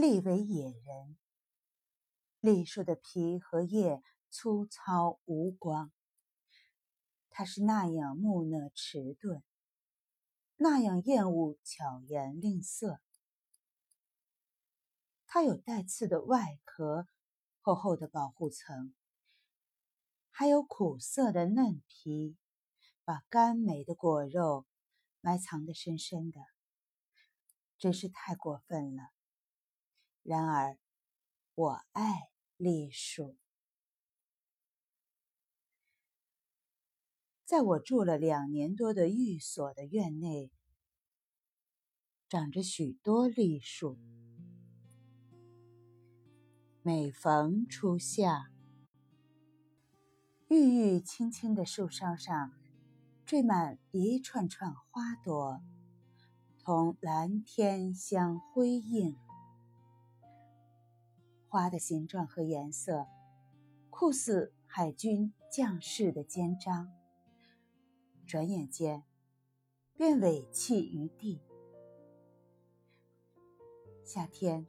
[0.00, 1.16] 立为野人。
[2.40, 4.00] 栗树的皮和叶
[4.30, 5.90] 粗糙无光，
[7.30, 9.42] 它是那样木讷迟钝，
[10.56, 13.00] 那样厌恶巧言令色。
[15.26, 17.08] 它有带刺的外壳，
[17.60, 18.94] 厚厚的保护层，
[20.30, 22.36] 还有苦涩的嫩皮，
[23.04, 24.64] 把甘美的果肉
[25.20, 26.40] 埋藏的深深的，
[27.78, 29.02] 真是太过分了。
[30.28, 30.76] 然而，
[31.54, 32.28] 我爱
[32.58, 33.38] 栗树。
[37.46, 40.52] 在我住了两年多的寓所的院内，
[42.28, 43.98] 长着许多栗树。
[46.82, 48.52] 每逢初夏，
[50.50, 52.52] 郁郁青青的树梢上
[53.24, 55.62] 缀满一串串花朵，
[56.58, 59.16] 同蓝天相辉映。
[61.48, 63.06] 花的形状和颜色，
[63.88, 66.92] 酷似海军将士的肩章。
[68.26, 69.02] 转眼间，
[69.96, 71.40] 便委弃于地。
[74.04, 74.66] 夏天，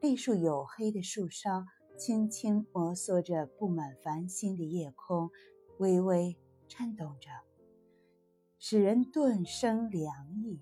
[0.00, 1.66] 栗树黝黑的树梢
[1.96, 5.30] 轻轻摩挲着布满繁星的夜空，
[5.78, 6.36] 微微
[6.68, 7.28] 颤动着，
[8.60, 10.60] 使人顿生凉意。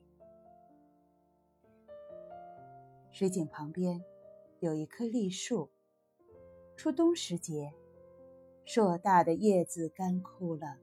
[3.10, 4.02] 水井旁边。
[4.60, 5.70] 有一棵栗树，
[6.76, 7.72] 初冬时节，
[8.66, 10.76] 硕大的叶子干枯了，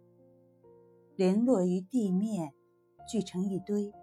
[1.16, 2.56] 零落于地面，
[3.08, 3.94] 聚成一堆。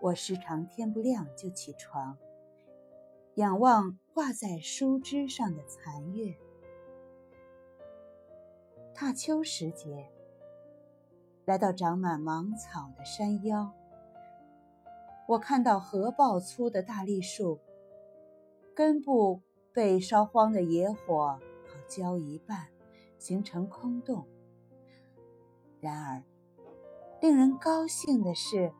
[0.00, 2.16] 我时常天不亮就起床，
[3.34, 6.36] 仰望挂在树枝上的残月。
[8.94, 10.08] 踏秋时节，
[11.46, 13.74] 来到长满芒草的山腰，
[15.26, 17.58] 我看到河抱粗的大栗树。
[18.80, 19.42] 根部
[19.74, 22.68] 被烧荒的野火烤焦一半，
[23.18, 24.26] 形成空洞。
[25.82, 26.24] 然而，
[27.20, 28.72] 令人高兴的是，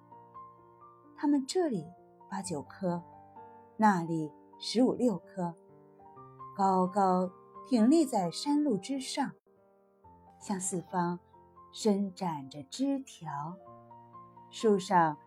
[1.19, 1.84] 它们这里
[2.30, 3.02] 八九棵，
[3.76, 5.54] 那里十五六棵，
[6.56, 7.30] 高高
[7.69, 9.32] 挺立在山路之上，
[10.41, 11.20] 向四方
[11.72, 13.54] 伸展着枝条，
[14.48, 15.19] 树上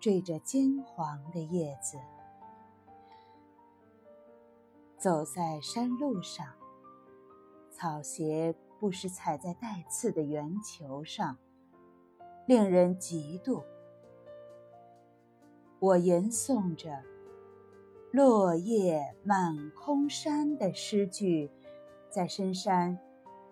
[0.00, 1.96] 缀着金黄的叶子。
[5.00, 6.46] 走在山路上，
[7.70, 11.38] 草鞋不时踩在带刺的圆球上，
[12.46, 13.64] 令人嫉妒。
[15.78, 17.02] 我吟诵着
[18.12, 21.50] “落叶满空山”的诗句，
[22.10, 22.98] 在深山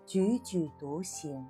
[0.07, 1.49] 踽踽独行。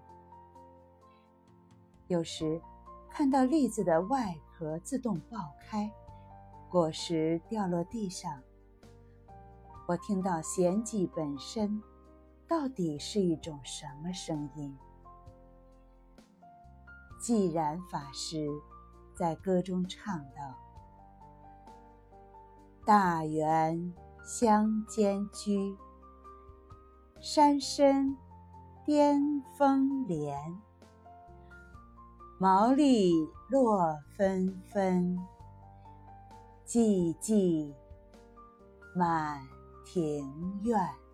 [2.07, 2.63] 有时
[3.11, 5.91] 看到栗子的外壳自动爆开，
[6.71, 8.41] 果实掉落地上。
[9.89, 11.83] 我听到弦迹本身，
[12.47, 14.77] 到底是一种什么声音？
[17.19, 18.47] 既然法师
[19.17, 20.59] 在歌中唱道
[22.85, 25.75] ：“大园乡间居，
[27.19, 28.15] 山深
[28.85, 30.39] 巅峰连。
[32.39, 35.19] 毛栗落纷纷，
[36.67, 37.73] 寂寂
[38.95, 39.49] 满。”
[39.93, 41.08] 庭院。